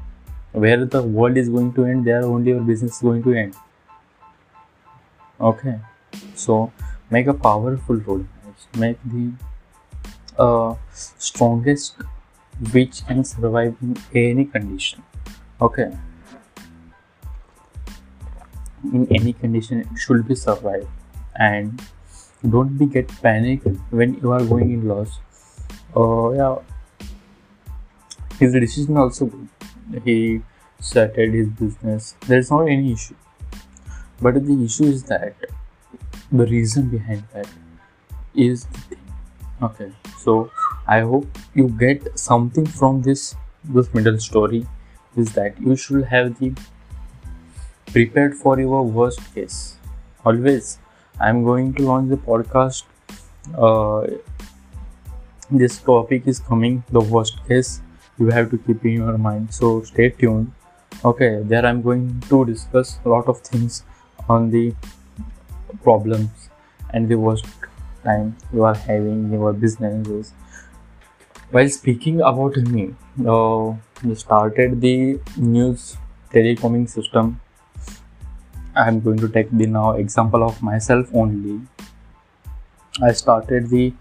Where 0.54 0.86
the 0.86 1.02
world 1.04 1.38
is 1.38 1.50
going 1.50 1.74
to 1.74 1.86
end 1.86 2.06
there 2.06 2.24
only 2.24 2.52
your 2.52 2.62
business 2.62 2.96
is 2.98 3.02
going 3.02 3.24
to 3.24 3.34
end. 3.34 3.56
Okay? 5.40 5.80
So 6.36 6.72
make 7.10 7.28
a 7.28 7.34
powerful 7.34 7.98
road 7.98 8.28
make 8.78 8.98
the 9.06 9.32
uh, 10.38 10.76
strongest 10.94 11.96
which 12.74 13.06
can 13.08 13.24
survive 13.24 13.76
in 13.82 13.98
any 14.14 14.46
condition. 14.46 15.04
Okay. 15.60 15.92
In 18.84 19.08
any 19.12 19.34
condition 19.34 19.82
it 19.82 19.88
should 19.98 20.28
be 20.28 20.36
survived 20.36 20.88
and 21.36 21.82
don't 22.48 22.78
be 22.78 22.86
get 22.86 23.08
panic 23.22 23.62
when 23.90 24.16
you 24.22 24.32
are 24.32 24.44
going 24.44 24.72
in 24.72 24.88
loss. 24.88 25.20
Oh 25.96 26.34
yeah. 26.34 26.56
His 28.40 28.54
decision 28.54 28.98
also 28.98 29.26
good 29.26 29.50
he 30.06 30.42
started 30.80 31.34
his 31.34 31.50
business. 31.50 32.16
There's 32.28 32.50
not 32.50 32.64
any 32.64 32.94
issue. 32.94 33.16
But 34.22 34.36
the 34.46 34.64
issue 34.64 34.86
is 34.86 35.04
that 35.04 35.36
the 36.32 36.46
reason 36.46 36.90
behind 36.90 37.24
that 37.34 37.48
is 38.34 38.68
okay. 39.62 39.92
So 40.18 40.50
i 40.88 41.00
hope 41.02 41.38
you 41.54 41.68
get 41.68 42.08
something 42.20 42.66
from 42.66 43.02
this 43.02 43.36
this 43.64 43.94
middle 43.94 44.20
story 44.20 44.66
is 45.16 45.34
that 45.34 45.60
you 45.62 45.76
should 45.76 46.06
have 46.06 46.38
the 46.40 46.54
prepared 47.92 48.34
for 48.34 48.58
your 48.60 48.84
worst 48.84 49.20
case. 49.36 49.76
Always 50.26 50.80
i'm 51.20 51.44
going 51.44 51.74
to 51.76 51.84
launch 51.84 52.10
the 52.10 52.18
podcast 52.18 52.84
uh, 53.58 54.08
this 55.52 55.78
topic 55.80 56.26
is 56.26 56.40
coming 56.40 56.84
the 56.92 57.02
worst 57.02 57.38
case. 57.48 57.82
You 58.18 58.28
have 58.30 58.50
to 58.52 58.58
keep 58.58 58.86
in 58.86 58.94
your 58.94 59.18
mind 59.18 59.54
so 59.54 59.84
stay 59.84 60.10
tuned. 60.10 60.52
Okay 61.04 61.42
there 61.44 61.66
i'm 61.66 61.82
going 61.82 62.22
to 62.30 62.46
discuss 62.46 63.00
a 63.06 63.10
lot 63.10 63.28
of 63.28 63.42
things 63.42 63.84
on 64.30 64.50
the 64.52 64.74
problems 65.84 66.50
and 66.92 67.10
the 67.10 67.16
worst 67.16 67.46
time 68.04 68.36
you 68.54 68.64
are 68.64 68.76
having 68.76 69.26
in 69.26 69.32
your 69.34 69.54
businesses 69.54 70.34
while 71.52 71.70
speaking 71.70 72.22
about 72.22 72.58
me 72.58 72.96
uh, 73.28 73.74
started 74.16 74.80
the 74.82 75.20
news 75.38 75.98
telecoming 76.34 76.90
system. 76.90 77.40
I'm 78.76 79.02
going 79.02 79.18
to 79.18 79.28
take 79.28 79.52
the 79.52 79.68
now 79.68 79.92
example 79.92 80.44
of 80.44 80.62
myself 80.62 81.10
only. 81.14 81.62
I 83.02 83.12
started 83.12 83.70
the 83.70 83.94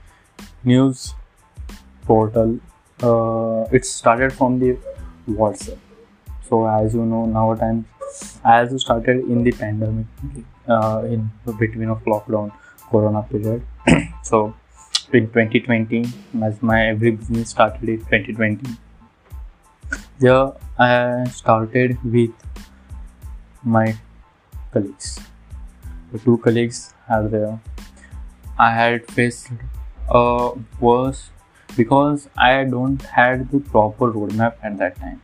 news 0.64 1.14
portal 2.06 2.58
uh, 3.02 3.66
it 3.72 3.84
started 3.84 4.32
from 4.32 4.58
the 4.58 4.76
whatsapp. 5.28 5.78
So 6.48 6.66
as 6.66 6.94
you 6.94 7.04
know 7.04 7.26
now 7.26 7.54
time 7.54 7.86
i 8.44 8.60
also 8.60 8.76
started 8.76 9.18
in 9.34 9.42
the 9.44 9.52
pandemic 9.52 10.06
uh, 10.68 11.02
in 11.04 11.30
between 11.58 11.88
of 11.88 12.02
lockdown 12.04 12.50
corona 12.90 13.22
period 13.22 13.62
so 14.22 14.54
in 15.14 15.26
2020 15.26 16.06
as 16.42 16.62
my 16.62 16.78
every 16.88 17.10
business 17.10 17.50
started 17.50 17.88
in 17.88 17.98
2020 17.98 18.76
there 20.18 20.52
i 20.78 21.24
started 21.40 21.98
with 22.04 22.30
my 23.62 23.96
colleagues 24.72 25.18
the 26.12 26.18
two 26.18 26.38
colleagues 26.38 26.94
are 27.08 27.26
there 27.28 27.58
i 28.58 28.70
had 28.70 29.06
faced 29.18 29.50
a 30.10 30.52
worse 30.80 31.30
because 31.76 32.28
I 32.36 32.64
don't 32.64 33.02
had 33.02 33.50
the 33.50 33.60
proper 33.60 34.12
roadmap 34.12 34.54
at 34.62 34.78
that 34.78 34.96
time. 34.96 35.22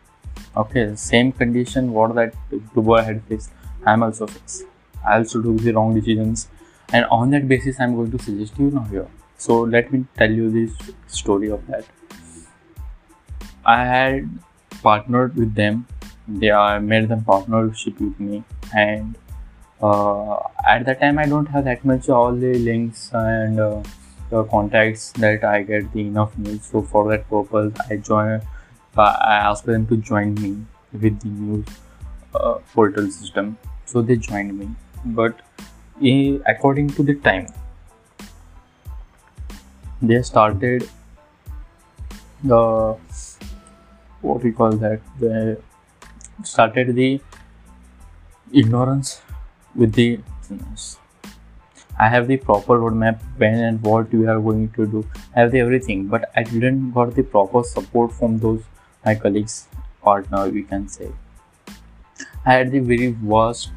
Okay, 0.56 0.94
same 0.94 1.32
condition 1.32 1.92
what 1.92 2.14
that 2.14 2.34
Dubai 2.74 3.04
had 3.04 3.22
faced, 3.24 3.50
I'm 3.84 4.02
also 4.02 4.26
faced. 4.26 4.64
I 5.06 5.18
also 5.18 5.42
took 5.42 5.58
the 5.58 5.72
wrong 5.72 5.94
decisions, 5.94 6.48
and 6.92 7.04
on 7.06 7.30
that 7.30 7.48
basis, 7.48 7.80
I'm 7.80 7.94
going 7.94 8.10
to 8.12 8.22
suggest 8.22 8.58
you 8.58 8.70
now 8.70 8.84
here. 8.84 9.08
So 9.38 9.60
let 9.60 9.92
me 9.92 10.04
tell 10.16 10.30
you 10.30 10.50
this 10.50 10.72
story 11.06 11.50
of 11.50 11.66
that. 11.66 11.84
I 13.64 13.84
had 13.84 14.30
partnered 14.82 15.36
with 15.36 15.54
them. 15.54 15.86
They 16.28 16.50
are 16.50 16.80
made 16.80 17.08
them 17.08 17.24
partnership 17.24 18.00
with 18.00 18.18
me, 18.18 18.42
and 18.74 19.16
uh, 19.80 20.38
at 20.66 20.86
that 20.86 21.00
time 21.00 21.18
I 21.18 21.26
don't 21.26 21.46
have 21.46 21.64
that 21.64 21.84
much 21.84 22.08
all 22.08 22.34
the 22.34 22.58
links 22.58 23.10
and. 23.12 23.60
Uh, 23.60 23.82
the 24.30 24.44
contacts 24.44 25.12
that 25.12 25.44
I 25.44 25.62
get 25.62 25.92
the 25.92 26.00
enough 26.00 26.36
news. 26.38 26.64
So 26.64 26.82
for 26.82 27.08
that 27.10 27.28
purpose, 27.28 27.72
I 27.90 27.96
join. 27.96 28.42
I 28.96 29.36
asked 29.36 29.66
them 29.66 29.86
to 29.88 29.96
join 29.98 30.34
me 30.34 30.64
with 30.92 31.20
the 31.20 31.28
news 31.28 31.66
uh, 32.34 32.54
portal 32.72 33.10
system. 33.10 33.58
So 33.84 34.02
they 34.02 34.16
joined 34.16 34.58
me, 34.58 34.70
but 35.04 35.40
eh, 36.02 36.38
according 36.46 36.88
to 36.90 37.02
the 37.02 37.14
time, 37.16 37.46
they 40.02 40.22
started 40.22 40.88
the 42.44 42.96
what 44.20 44.42
we 44.42 44.52
call 44.52 44.72
that 44.72 45.00
they 45.20 45.56
started 46.42 46.94
the 46.94 47.20
ignorance 48.52 49.22
with 49.74 49.92
the 49.94 50.20
I 51.98 52.08
have 52.08 52.28
the 52.28 52.36
proper 52.36 52.78
roadmap 52.78 53.20
when 53.38 53.54
and 53.54 53.82
what 53.82 54.12
we 54.12 54.26
are 54.26 54.38
going 54.38 54.68
to 54.72 54.86
do. 54.86 55.06
I 55.34 55.40
have 55.40 55.50
the 55.52 55.60
everything, 55.60 56.08
but 56.08 56.30
I 56.36 56.42
didn't 56.42 56.92
got 56.92 57.14
the 57.14 57.22
proper 57.22 57.62
support 57.62 58.12
from 58.12 58.38
those 58.38 58.62
my 59.04 59.14
colleagues, 59.14 59.66
partner 60.02 60.48
we 60.48 60.62
can 60.62 60.88
say. 60.88 61.10
I 62.44 62.52
had 62.52 62.70
the 62.70 62.80
very 62.80 63.12
worst 63.12 63.70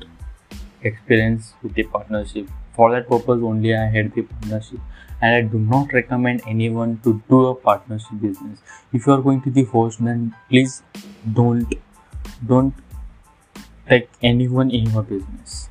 experience 0.81 1.53
with 1.63 1.75
the 1.75 1.83
partnership. 1.83 2.49
For 2.75 2.91
that 2.91 3.07
purpose 3.07 3.41
only 3.41 3.73
I 3.75 3.85
had 3.85 4.13
the 4.13 4.23
partnership 4.23 4.79
and 5.21 5.35
I 5.35 5.41
do 5.41 5.59
not 5.59 5.93
recommend 5.93 6.41
anyone 6.47 6.99
to 7.03 7.21
do 7.29 7.47
a 7.47 7.55
partnership 7.55 8.21
business. 8.21 8.59
If 8.93 9.05
you 9.05 9.13
are 9.13 9.21
going 9.21 9.41
to 9.41 9.51
the 9.51 9.63
host 9.63 10.03
then 10.03 10.35
please 10.49 10.81
don't 11.33 11.73
don't 12.45 12.73
take 13.89 14.09
anyone 14.21 14.71
in 14.71 14.89
your 14.91 15.03
business. 15.03 15.69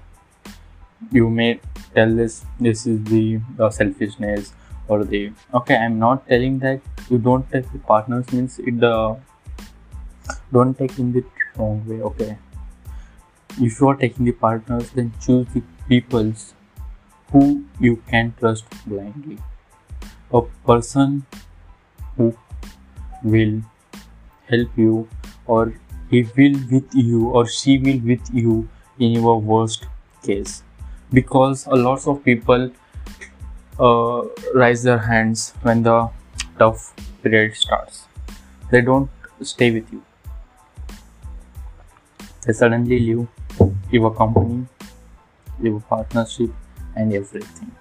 You 1.10 1.30
may 1.30 1.60
tell 1.94 2.14
this 2.14 2.44
this 2.60 2.86
is 2.86 3.02
the 3.04 3.40
uh, 3.58 3.70
selfishness 3.70 4.52
or 4.88 5.04
the 5.04 5.30
okay 5.60 5.76
i'm 5.76 5.98
not 5.98 6.26
telling 6.28 6.58
that 6.58 6.80
you 7.08 7.18
don't 7.28 7.50
take 7.54 7.70
the 7.72 7.78
partners 7.90 8.30
means 8.32 8.58
it 8.58 8.80
the 8.84 8.92
don't 10.52 10.78
take 10.78 10.98
in 10.98 11.12
the 11.16 11.24
wrong 11.56 11.82
way 11.86 12.00
okay 12.10 12.30
if 13.60 13.80
you 13.80 13.88
are 13.88 13.96
taking 13.96 14.24
the 14.30 14.36
partners 14.44 14.90
then 14.98 15.12
choose 15.26 15.46
the 15.54 15.62
peoples 15.88 16.54
who 17.32 17.64
you 17.80 17.96
can 18.08 18.32
trust 18.38 18.64
blindly 18.86 19.38
a 20.32 20.42
person 20.66 21.24
who 22.16 22.36
will 23.22 23.62
help 24.46 24.68
you 24.76 25.08
or 25.46 25.74
he 26.10 26.22
will 26.36 26.58
with 26.70 26.94
you 26.94 27.28
or 27.28 27.46
she 27.46 27.78
will 27.78 28.00
with 28.00 28.28
you 28.32 28.68
in 28.98 29.12
your 29.12 29.40
worst 29.40 29.86
case 30.22 30.62
because 31.12 31.66
a 31.66 31.74
lot 31.74 32.06
of 32.06 32.22
people 32.24 32.70
uh, 33.80 34.22
raise 34.54 34.82
their 34.82 34.98
hands 34.98 35.54
when 35.62 35.82
the 35.82 36.10
tough 36.58 36.92
period 37.22 37.54
starts. 37.54 38.06
They 38.70 38.80
don't 38.80 39.10
stay 39.42 39.70
with 39.70 39.92
you. 39.92 40.02
They 42.46 42.52
suddenly 42.52 42.98
leave 42.98 43.28
your 43.90 44.14
company, 44.14 44.66
your 45.62 45.80
partnership, 45.80 46.50
and 46.96 47.12
everything. 47.12 47.72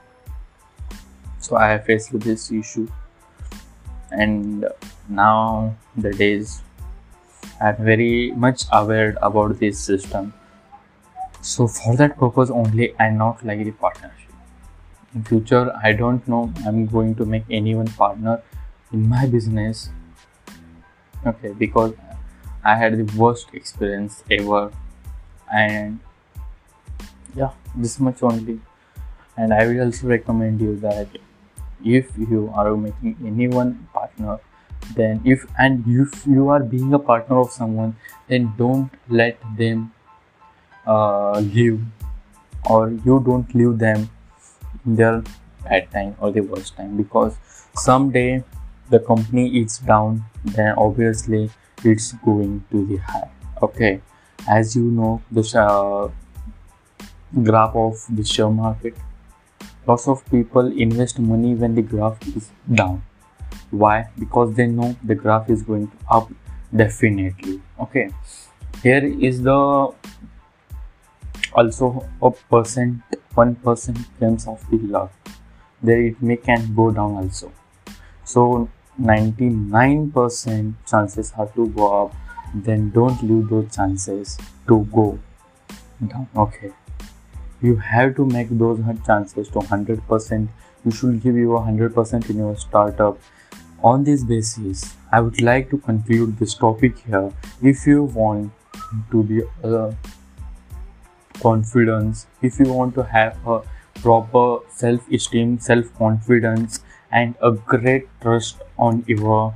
So 1.40 1.56
I 1.56 1.70
have 1.70 1.86
faced 1.86 2.18
this 2.20 2.52
issue, 2.52 2.88
and 4.12 4.68
now 5.08 5.76
the 5.96 6.12
days 6.12 6.62
I'm 7.60 7.76
very 7.80 8.32
much 8.32 8.64
aware 8.72 9.18
about 9.22 9.60
this 9.60 9.80
system. 9.80 10.34
So 11.42 11.68
for 11.68 11.96
that 11.96 12.18
purpose 12.18 12.50
only 12.50 12.94
i 13.00 13.10
not 13.10 13.44
like 13.46 13.64
the 13.64 13.72
partnership. 13.72 14.34
In 15.16 15.24
future 15.24 15.72
i 15.84 15.94
don't 15.94 16.28
know 16.28 16.54
i'm 16.66 16.86
going 16.86 17.16
to 17.16 17.26
make 17.26 17.46
anyone 17.50 17.88
partner 17.88 18.42
in 18.92 19.08
my 19.08 19.26
business. 19.26 19.90
Okay 21.26 21.54
because 21.54 21.94
i 22.64 22.76
had 22.76 22.98
the 22.98 23.18
worst 23.18 23.48
experience 23.54 24.24
ever. 24.30 24.72
And 25.52 26.00
yeah 27.36 27.52
this 27.76 28.00
much 28.00 28.22
only 28.22 28.60
and 29.38 29.54
i 29.54 29.66
will 29.68 29.82
also 29.86 30.08
recommend 30.08 30.62
you 30.62 30.76
that 30.78 31.08
if 31.84 32.12
you 32.18 32.52
are 32.54 32.76
making 32.76 33.16
anyone 33.26 33.88
partner 33.94 34.40
then 34.96 35.22
if 35.26 35.46
and 35.58 35.84
if 35.88 36.26
you 36.26 36.48
are 36.50 36.64
being 36.64 36.94
a 36.94 37.00
partner 37.00 37.40
of 37.40 37.52
someone 37.52 37.96
then 38.28 38.54
don't 38.58 38.92
let 39.10 39.38
them 39.58 39.92
uh, 40.86 41.40
leave 41.40 41.82
or 42.70 42.90
you 42.90 43.22
don't 43.26 43.54
leave 43.54 43.78
them 43.78 44.10
in 44.86 44.96
their 44.96 45.24
bad 45.64 45.92
time 45.92 46.16
or 46.20 46.32
the 46.32 46.42
worst 46.42 46.76
time. 46.76 46.98
Because 46.98 47.38
someday 47.76 48.44
the 48.90 49.00
company 49.00 49.60
is 49.60 49.80
down 49.80 50.24
then 50.46 50.74
obviously 50.78 51.50
it's 51.84 52.14
going 52.14 52.64
to 52.72 52.86
the 52.86 52.98
high. 52.98 53.30
Okay. 53.62 54.02
As 54.50 54.76
you 54.76 54.84
know 54.84 55.22
the 55.32 55.44
uh, 55.60 56.10
graph 57.44 57.76
of 57.76 58.06
the 58.10 58.24
share 58.24 58.50
market 58.50 58.96
lots 59.88 60.08
of 60.08 60.24
people 60.30 60.72
invest 60.86 61.20
money 61.20 61.56
when 61.56 61.76
the 61.76 61.82
graph 61.82 62.22
is 62.36 62.52
down. 62.74 63.04
Why? 63.72 64.10
Because 64.20 64.54
they 64.56 64.68
know 64.68 64.96
the 65.04 65.16
graph 65.16 65.50
is 65.50 65.64
going 65.64 65.92
up 66.10 66.30
definitely. 66.76 67.62
Okay. 67.80 68.10
Here 68.84 69.06
is 69.06 69.42
the 69.42 69.94
also 71.54 72.08
a 72.22 72.32
percent 72.32 73.02
one 73.34 73.56
percent 73.56 73.98
chance 74.20 74.48
of 74.48 74.64
the 74.70 74.78
luck. 74.78 75.12
There 75.82 76.02
it 76.02 76.22
may 76.22 76.38
can 76.38 76.74
go 76.76 76.92
down 76.92 77.16
also. 77.16 77.52
So 78.24 78.70
99% 79.00 80.74
chances 80.90 81.32
are 81.38 81.48
to 81.56 81.68
go 81.68 82.06
up. 82.06 82.16
Then 82.54 82.90
don't 82.90 83.22
leave 83.22 83.50
those 83.50 83.76
chances 83.76 84.38
to 84.68 84.84
go 84.92 85.20
down. 86.08 86.28
Okay 86.36 86.74
you 87.62 87.76
have 87.76 88.16
to 88.16 88.26
make 88.26 88.50
those 88.50 88.80
chances 89.06 89.50
to 89.50 89.60
100% 89.60 90.48
you 90.86 90.92
should 90.92 91.22
give 91.22 91.36
your 91.36 91.60
100% 91.60 92.30
in 92.30 92.38
your 92.38 92.56
startup. 92.56 93.18
On 93.84 94.04
this 94.04 94.24
basis 94.24 94.94
i 95.12 95.20
would 95.22 95.42
like 95.42 95.70
to 95.70 95.78
conclude 95.78 96.38
this 96.38 96.54
topic 96.56 96.98
here. 97.00 97.32
If 97.62 97.86
you 97.88 98.04
want 98.04 98.52
to 99.12 99.24
be 99.24 99.42
a 99.64 99.96
confidence 101.42 102.28
if 102.42 102.60
you 102.60 102.74
want 102.74 102.96
to 102.96 103.04
have 103.04 103.38
a 103.48 103.62
proper 104.02 104.60
self-esteem 104.70 105.60
self-confidence 105.60 106.80
and 107.12 107.36
a 107.42 107.52
great 107.52 108.08
trust 108.22 108.62
on 108.78 109.04
your 109.08 109.54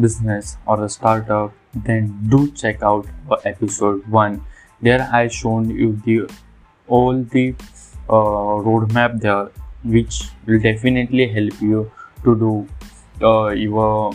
business 0.00 0.56
or 0.66 0.84
a 0.84 0.88
startup 0.88 1.52
then 1.74 2.18
do 2.28 2.50
check 2.50 2.82
out 2.82 3.06
episode 3.44 4.06
1 4.08 4.44
there 4.80 5.08
i 5.12 5.26
shown 5.28 5.70
you 5.70 5.92
the 6.04 6.28
all 6.88 7.22
the 7.22 7.54
uh, 8.08 8.62
roadmap 8.66 9.20
there 9.20 9.50
which 9.84 10.22
will 10.46 10.60
definitely 10.60 11.28
help 11.28 11.60
you 11.60 11.90
to 12.24 12.36
do 12.38 12.68
uh, 13.24 13.48
your 13.48 14.14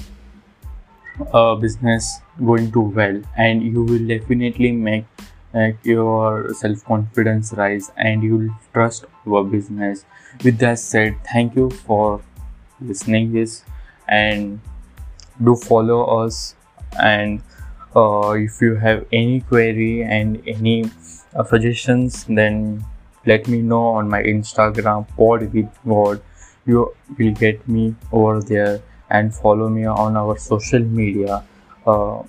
uh, 1.34 1.55
business 1.55 2.19
going 2.45 2.71
to 2.71 2.81
well. 2.81 3.21
And 3.38 3.63
you 3.63 3.84
will 3.84 4.07
definitely 4.07 4.71
make, 4.71 5.05
your 5.84 6.53
self 6.53 6.84
confidence 6.86 7.53
rise 7.53 7.91
and 7.97 8.23
you'll 8.23 8.49
trust 8.73 9.05
your 9.25 9.43
business. 9.43 10.05
With 10.43 10.57
that 10.60 10.79
said 10.79 11.17
thank 11.25 11.55
you 11.55 11.69
for 11.69 12.21
listening 12.79 13.34
this 13.34 13.63
and 14.07 14.62
do 15.43 15.55
follow 15.55 16.23
us 16.23 16.55
and 16.99 17.41
uh, 17.95 18.32
if 18.32 18.62
you 18.62 18.75
have 18.75 19.06
any 19.12 19.41
query 19.41 20.04
and 20.04 20.41
any 20.47 20.89
uh, 21.36 21.43
suggestions 21.43 22.25
then 22.25 22.86
let 23.25 23.47
me 23.47 23.62
know 23.62 23.84
on 23.99 24.10
my 24.10 24.21
instagram 24.23 25.08
pod 25.15 25.54
with 25.54 25.69
god. 25.88 26.21
You 26.65 26.93
will 27.17 27.34
get 27.34 27.67
me 27.67 27.95
over 28.12 28.39
there 28.41 28.82
and 29.10 29.34
follow 29.34 29.67
me 29.67 29.86
on 29.86 30.15
our 30.15 30.38
social 30.38 30.80
media. 30.80 31.43
Uh, 31.86 32.23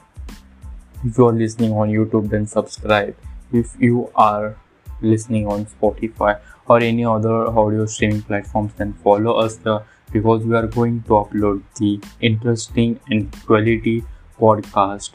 if 1.04 1.18
you 1.18 1.26
are 1.26 1.32
listening 1.32 1.72
on 1.72 1.90
youtube 1.90 2.28
then 2.30 2.46
subscribe. 2.46 3.16
If 3.52 3.76
you 3.78 4.10
are 4.14 4.56
listening 5.00 5.46
on 5.46 5.66
spotify 5.66 6.40
or 6.68 6.78
any 6.78 7.04
other 7.04 7.46
audio 7.46 7.86
streaming 7.86 8.22
platforms 8.22 8.72
then 8.76 8.92
follow 9.04 9.34
us 9.34 9.56
there 9.56 9.80
because 10.12 10.44
we 10.44 10.54
are 10.54 10.66
going 10.66 11.02
to 11.02 11.08
upload 11.10 11.62
the 11.78 12.00
interesting 12.20 13.00
and 13.08 13.34
quality 13.46 14.04
podcast 14.38 15.10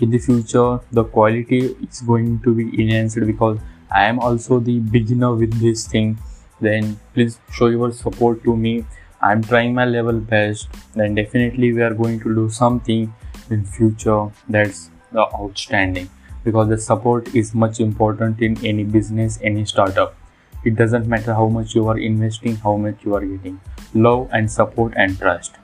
in 0.00 0.10
the 0.10 0.18
future 0.18 0.80
the 0.92 1.04
quality 1.04 1.58
is 1.88 2.00
going 2.02 2.40
to 2.40 2.54
be 2.54 2.66
enhanced 2.82 3.20
because 3.26 3.58
i 3.90 4.04
am 4.04 4.18
also 4.18 4.58
the 4.60 4.78
beginner 4.80 5.34
with 5.34 5.60
this 5.60 5.86
thing. 5.86 6.18
Then 6.60 6.98
please 7.14 7.38
show 7.52 7.68
your 7.68 7.92
support 7.92 8.42
to 8.44 8.56
me. 8.56 8.84
I'm 9.22 9.42
trying 9.42 9.74
my 9.74 9.84
level 9.84 10.20
best. 10.20 10.68
Then 10.94 11.14
definitely 11.14 11.72
we 11.72 11.82
are 11.82 11.94
going 11.94 12.20
to 12.20 12.34
do 12.34 12.50
something 12.50 13.14
in 13.50 13.64
future 13.64 14.30
that's 14.48 14.90
the 15.12 15.22
outstanding 15.34 16.10
because 16.44 16.68
the 16.68 16.78
support 16.78 17.34
is 17.34 17.54
much 17.54 17.80
important 17.80 18.42
in 18.42 18.62
any 18.64 18.84
business 18.84 19.38
any 19.42 19.64
startup. 19.64 20.16
It 20.64 20.76
doesn't 20.76 21.06
matter 21.06 21.34
how 21.34 21.48
much 21.48 21.74
you 21.74 21.88
are 21.88 21.98
investing 21.98 22.56
how 22.56 22.76
much 22.76 23.04
you 23.04 23.14
are 23.14 23.24
getting. 23.24 23.60
Love 23.94 24.28
and 24.32 24.50
support 24.50 24.92
and 24.96 25.18
trust. 25.18 25.54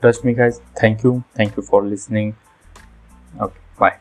Trust 0.00 0.24
me 0.24 0.34
guys. 0.34 0.60
Thank 0.76 1.02
you. 1.04 1.24
Thank 1.34 1.56
you 1.56 1.62
for 1.62 1.84
listening 1.84 2.36
okay 3.40 3.60
bye. 3.78 3.98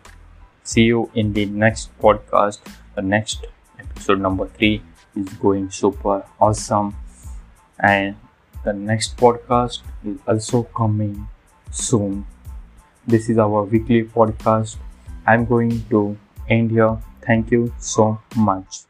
See 0.63 0.83
you 0.83 1.09
in 1.13 1.33
the 1.33 1.45
next 1.45 1.97
podcast. 1.99 2.59
The 2.95 3.01
next 3.01 3.45
episode 3.79 4.19
number 4.21 4.47
three 4.47 4.81
is 5.15 5.29
going 5.33 5.69
super 5.71 6.25
awesome. 6.39 6.95
And 7.79 8.15
the 8.63 8.73
next 8.73 9.17
podcast 9.17 9.81
is 10.05 10.17
also 10.27 10.63
coming 10.63 11.27
soon. 11.71 12.25
This 13.05 13.29
is 13.29 13.37
our 13.37 13.63
weekly 13.63 14.03
podcast. 14.03 14.77
I'm 15.27 15.45
going 15.45 15.83
to 15.89 16.17
end 16.49 16.71
here. 16.71 16.97
Thank 17.21 17.51
you 17.51 17.73
so 17.79 18.19
much 18.35 18.83